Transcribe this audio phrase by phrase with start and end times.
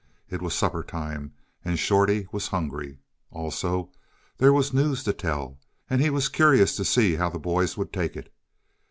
[0.31, 2.97] It was supper time, and Shorty was hungry.
[3.29, 3.91] Also,
[4.39, 5.59] there was news to tell,
[5.91, 8.33] and he was curious to see how the boys would take it.